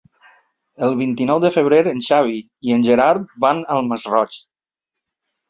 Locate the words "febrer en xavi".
1.55-2.39